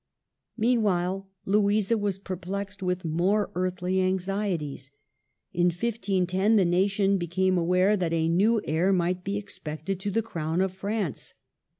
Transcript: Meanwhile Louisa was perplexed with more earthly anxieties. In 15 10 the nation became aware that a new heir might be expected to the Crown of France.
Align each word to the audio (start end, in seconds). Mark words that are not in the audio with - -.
Meanwhile 0.57 1.29
Louisa 1.45 1.95
was 1.95 2.17
perplexed 2.17 2.81
with 2.81 3.05
more 3.05 3.51
earthly 3.53 4.01
anxieties. 4.01 4.89
In 5.53 5.69
15 5.69 6.25
10 6.25 6.55
the 6.55 6.65
nation 6.65 7.19
became 7.19 7.55
aware 7.55 7.95
that 7.95 8.11
a 8.11 8.27
new 8.27 8.61
heir 8.65 8.91
might 8.91 9.23
be 9.23 9.37
expected 9.37 9.99
to 9.99 10.09
the 10.09 10.23
Crown 10.23 10.59
of 10.59 10.73
France. 10.73 11.35